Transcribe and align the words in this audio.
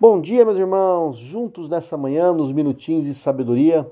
Bom 0.00 0.20
dia, 0.20 0.44
meus 0.44 0.56
irmãos, 0.56 1.16
juntos 1.16 1.68
nessa 1.68 1.96
manhã, 1.96 2.32
nos 2.32 2.52
minutinhos 2.52 3.04
de 3.04 3.12
sabedoria. 3.12 3.84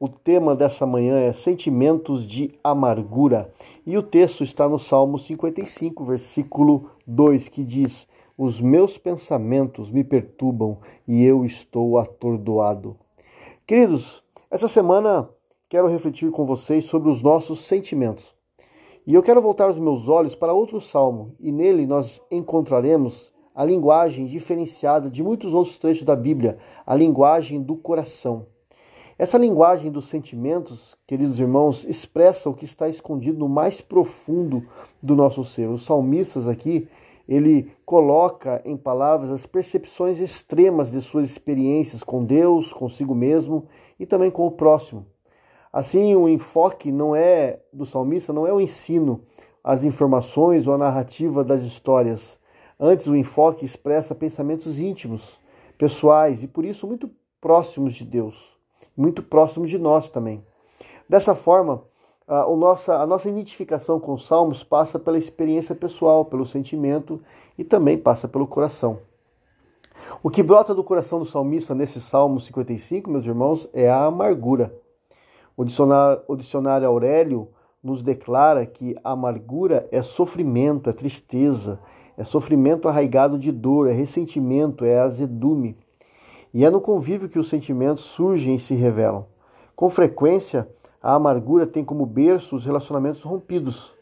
O 0.00 0.08
tema 0.08 0.56
dessa 0.56 0.84
manhã 0.84 1.20
é 1.20 1.32
sentimentos 1.32 2.26
de 2.26 2.50
amargura. 2.64 3.48
E 3.86 3.96
o 3.96 4.02
texto 4.02 4.42
está 4.42 4.68
no 4.68 4.76
Salmo 4.76 5.20
55, 5.20 6.04
versículo 6.04 6.90
2, 7.06 7.48
que 7.48 7.62
diz: 7.62 8.08
Os 8.36 8.60
meus 8.60 8.98
pensamentos 8.98 9.88
me 9.88 10.02
perturbam 10.02 10.78
e 11.06 11.24
eu 11.24 11.44
estou 11.44 11.96
atordoado. 11.96 12.96
Queridos, 13.64 14.20
essa 14.50 14.66
semana 14.66 15.30
quero 15.68 15.86
refletir 15.86 16.32
com 16.32 16.44
vocês 16.44 16.86
sobre 16.86 17.08
os 17.08 17.22
nossos 17.22 17.60
sentimentos. 17.60 18.34
E 19.06 19.14
eu 19.14 19.22
quero 19.22 19.40
voltar 19.40 19.70
os 19.70 19.78
meus 19.78 20.08
olhos 20.08 20.34
para 20.34 20.52
outro 20.52 20.80
salmo, 20.80 21.36
e 21.38 21.52
nele 21.52 21.86
nós 21.86 22.20
encontraremos 22.32 23.32
a 23.54 23.64
linguagem 23.64 24.26
diferenciada 24.26 25.10
de 25.10 25.22
muitos 25.22 25.52
outros 25.52 25.78
trechos 25.78 26.04
da 26.04 26.16
Bíblia, 26.16 26.58
a 26.86 26.94
linguagem 26.94 27.62
do 27.62 27.76
coração. 27.76 28.46
Essa 29.18 29.38
linguagem 29.38 29.90
dos 29.90 30.06
sentimentos, 30.06 30.96
queridos 31.06 31.38
irmãos, 31.38 31.84
expressa 31.84 32.48
o 32.48 32.54
que 32.54 32.64
está 32.64 32.88
escondido 32.88 33.38
no 33.38 33.48
mais 33.48 33.80
profundo 33.80 34.66
do 35.02 35.14
nosso 35.14 35.44
ser. 35.44 35.68
Os 35.68 35.84
salmistas 35.84 36.48
aqui, 36.48 36.88
ele 37.28 37.70
coloca 37.84 38.60
em 38.64 38.76
palavras 38.76 39.30
as 39.30 39.46
percepções 39.46 40.18
extremas 40.18 40.90
de 40.90 41.00
suas 41.00 41.30
experiências 41.30 42.02
com 42.02 42.24
Deus, 42.24 42.72
consigo 42.72 43.14
mesmo 43.14 43.66
e 44.00 44.06
também 44.06 44.30
com 44.30 44.46
o 44.46 44.50
próximo. 44.50 45.06
Assim, 45.72 46.14
o 46.16 46.28
enfoque 46.28 46.90
não 46.90 47.14
é 47.14 47.60
do 47.72 47.86
salmista, 47.86 48.32
não 48.32 48.46
é 48.46 48.52
o 48.52 48.60
ensino, 48.60 49.20
as 49.62 49.84
informações 49.84 50.66
ou 50.66 50.74
a 50.74 50.78
narrativa 50.78 51.44
das 51.44 51.62
histórias, 51.62 52.38
Antes, 52.84 53.06
o 53.06 53.14
enfoque 53.14 53.64
expressa 53.64 54.12
pensamentos 54.12 54.80
íntimos, 54.80 55.38
pessoais 55.78 56.42
e 56.42 56.48
por 56.48 56.64
isso 56.64 56.84
muito 56.84 57.08
próximos 57.40 57.94
de 57.94 58.04
Deus, 58.04 58.58
muito 58.96 59.22
próximos 59.22 59.70
de 59.70 59.78
nós 59.78 60.08
também. 60.08 60.44
Dessa 61.08 61.32
forma, 61.32 61.84
a, 62.26 62.44
nossa, 62.56 62.96
a 62.96 63.06
nossa 63.06 63.28
identificação 63.28 64.00
com 64.00 64.14
os 64.14 64.26
salmos 64.26 64.64
passa 64.64 64.98
pela 64.98 65.16
experiência 65.16 65.76
pessoal, 65.76 66.24
pelo 66.24 66.44
sentimento 66.44 67.22
e 67.56 67.62
também 67.62 67.96
passa 67.96 68.26
pelo 68.26 68.48
coração. 68.48 68.98
O 70.20 70.28
que 70.28 70.42
brota 70.42 70.74
do 70.74 70.82
coração 70.82 71.20
do 71.20 71.24
salmista 71.24 71.76
nesse 71.76 72.00
Salmo 72.00 72.40
55, 72.40 73.08
meus 73.08 73.26
irmãos, 73.26 73.68
é 73.72 73.88
a 73.88 74.06
amargura. 74.06 74.74
O 75.56 75.64
dicionário, 75.64 76.20
o 76.26 76.34
dicionário 76.34 76.88
Aurélio 76.88 77.48
nos 77.80 78.02
declara 78.02 78.66
que 78.66 78.96
a 79.04 79.12
amargura 79.12 79.88
é 79.92 80.02
sofrimento, 80.02 80.90
é 80.90 80.92
tristeza, 80.92 81.78
é 82.22 82.24
sofrimento 82.24 82.88
arraigado 82.88 83.36
de 83.36 83.50
dor, 83.50 83.88
é 83.88 83.92
ressentimento, 83.92 84.84
é 84.84 85.00
azedume. 85.00 85.76
E 86.54 86.64
é 86.64 86.70
no 86.70 86.80
convívio 86.80 87.28
que 87.28 87.38
os 87.38 87.48
sentimentos 87.48 88.04
surgem 88.04 88.54
e 88.54 88.60
se 88.60 88.74
revelam. 88.74 89.26
Com 89.74 89.90
frequência, 89.90 90.68
a 91.02 91.16
amargura 91.16 91.66
tem 91.66 91.84
como 91.84 92.06
berço 92.06 92.54
os 92.54 92.64
relacionamentos 92.64 93.22
rompidos. 93.22 93.92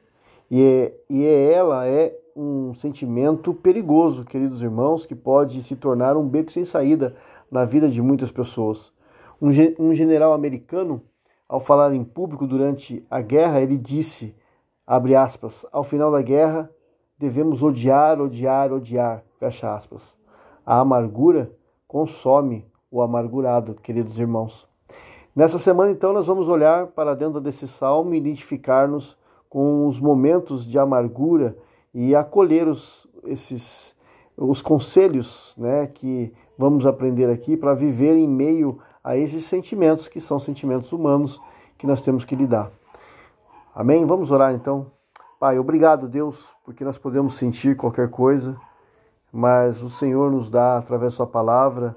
E, 0.51 0.63
é, 0.63 0.95
e 1.09 1.25
é, 1.25 1.53
ela 1.53 1.87
é 1.87 2.15
um 2.37 2.75
sentimento 2.75 3.55
perigoso, 3.55 4.27
queridos 4.27 4.61
irmãos, 4.61 5.07
que 5.07 5.15
pode 5.15 5.63
se 5.63 5.75
tornar 5.75 6.15
um 6.15 6.29
beco 6.29 6.53
sem 6.53 6.63
saída 6.63 7.17
na 7.51 7.65
vida 7.65 7.89
de 7.89 8.03
muitas 8.03 8.31
pessoas. 8.31 8.93
Um, 9.41 9.49
um 9.79 9.95
general 9.95 10.35
americano, 10.35 11.01
ao 11.49 11.59
falar 11.59 11.95
em 11.95 12.05
público 12.05 12.47
durante 12.47 13.03
a 13.11 13.23
guerra, 13.23 13.63
ele 13.63 13.79
disse, 13.79 14.37
abre 14.87 15.17
aspas, 15.17 15.65
ao 15.73 15.83
final 15.83 16.13
da 16.13 16.21
guerra, 16.21 16.71
devemos 17.21 17.63
odiar, 17.63 18.19
odiar, 18.19 18.73
odiar. 18.73 19.23
Fecha 19.39 19.75
aspas. 19.75 20.17
A 20.65 20.79
amargura 20.79 21.53
consome 21.87 22.67
o 22.91 23.03
amargurado, 23.03 23.75
queridos 23.75 24.19
irmãos. 24.19 24.67
Nessa 25.37 25.59
semana, 25.59 25.91
então, 25.91 26.15
nós 26.15 26.27
vamos 26.27 26.49
olhar 26.49 26.87
para 26.87 27.15
dentro 27.15 27.39
desse 27.39 27.69
salmo 27.69 28.15
e 28.15 28.17
identificar-nos 28.17 29.19
com 29.51 29.87
os 29.87 30.01
momentos 30.01 30.67
de 30.67 30.79
amargura 30.79 31.55
e 31.93 32.15
acolher 32.15 32.67
os, 32.67 33.07
esses, 33.25 33.95
os 34.35 34.63
conselhos 34.63 35.55
né, 35.59 35.87
que 35.89 36.33
vamos 36.57 36.87
aprender 36.87 37.29
aqui 37.29 37.55
para 37.55 37.75
viver 37.75 38.17
em 38.17 38.27
meio 38.27 38.79
a 39.05 39.17
esses 39.17 39.45
sentimentos 39.45 40.09
que 40.09 40.21
são 40.21 40.39
sentimentos 40.39 40.91
humanos 40.91 41.39
que 41.77 41.87
nós 41.87 42.01
temos 42.01 42.25
que 42.25 42.35
lidar. 42.35 42.73
Amém? 43.75 44.07
Vamos 44.07 44.31
orar 44.31 44.55
então. 44.55 44.91
Pai, 45.41 45.59
obrigado, 45.59 46.07
Deus, 46.07 46.53
porque 46.67 46.85
nós 46.85 46.99
podemos 46.99 47.33
sentir 47.33 47.75
qualquer 47.75 48.11
coisa, 48.11 48.61
mas 49.33 49.83
o 49.83 49.89
Senhor 49.89 50.31
nos 50.31 50.51
dá, 50.51 50.77
através 50.77 51.15
da 51.15 51.17
Sua 51.17 51.27
palavra, 51.27 51.97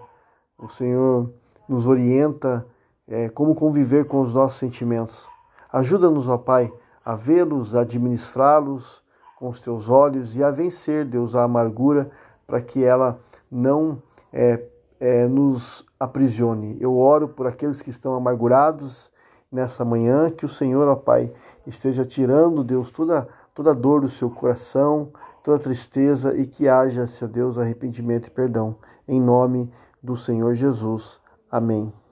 o 0.58 0.70
Senhor 0.70 1.30
nos 1.68 1.86
orienta 1.86 2.66
é, 3.06 3.28
como 3.28 3.54
conviver 3.54 4.06
com 4.06 4.22
os 4.22 4.34
nossos 4.34 4.58
sentimentos. 4.58 5.28
Ajuda-nos, 5.74 6.30
ó 6.30 6.38
Pai, 6.38 6.72
a 7.04 7.16
vê-los, 7.16 7.76
a 7.76 7.82
administrá-los 7.82 9.04
com 9.38 9.50
os 9.50 9.60
teus 9.60 9.90
olhos 9.90 10.38
e 10.38 10.42
a 10.42 10.50
vencer, 10.50 11.04
Deus, 11.04 11.36
a 11.36 11.44
amargura 11.44 12.10
para 12.48 12.62
que 12.62 12.82
ela 12.82 13.20
não 13.52 14.02
é, 14.32 14.64
é, 15.02 15.28
nos 15.28 15.86
aprisione. 16.00 16.78
Eu 16.80 16.98
oro 16.98 17.28
por 17.28 17.46
aqueles 17.46 17.82
que 17.82 17.90
estão 17.90 18.16
amargurados 18.16 19.12
nessa 19.52 19.84
manhã, 19.84 20.30
que 20.30 20.46
o 20.46 20.50
Senhor, 20.50 20.88
ó 20.88 20.96
Pai, 20.96 21.30
esteja 21.66 22.06
tirando, 22.06 22.64
Deus, 22.64 22.92
toda, 22.92 23.28
toda 23.54 23.74
dor 23.74 24.02
do 24.02 24.10
seu 24.10 24.30
coração, 24.30 25.12
toda 25.44 25.60
tristeza 25.60 26.36
e 26.36 26.46
que 26.46 26.68
haja, 26.68 27.08
Senhor 27.08 27.32
Deus, 27.32 27.58
arrependimento 27.58 28.28
e 28.28 28.32
perdão. 28.32 28.78
Em 29.08 29.20
nome 29.20 29.72
do 30.02 30.16
Senhor 30.16 30.54
Jesus. 30.56 31.20
Amém. 31.52 32.03